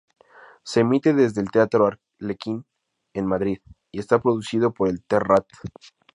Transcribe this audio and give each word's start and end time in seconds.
Se 0.63 0.79
emite 0.79 1.13
desde 1.13 1.41
el 1.41 1.51
Teatro 1.51 1.85
Arlequín 2.19 2.65
en 3.13 3.27
Madrid 3.27 3.59
y 3.91 3.99
está 3.99 4.19
producido 4.19 4.73
por 4.73 4.89
El 4.89 5.03
Terrat. 5.03 5.45